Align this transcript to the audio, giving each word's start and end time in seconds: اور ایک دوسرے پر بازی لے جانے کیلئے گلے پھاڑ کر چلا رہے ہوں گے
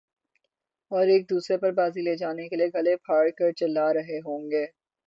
اور 0.91 1.07
ایک 1.07 1.29
دوسرے 1.29 1.57
پر 1.57 1.71
بازی 1.73 2.01
لے 2.01 2.15
جانے 2.15 2.47
کیلئے 2.49 2.67
گلے 2.75 2.95
پھاڑ 3.05 3.23
کر 3.37 3.51
چلا 3.53 3.93
رہے 3.93 4.19
ہوں 4.25 4.49
گے 4.51 4.65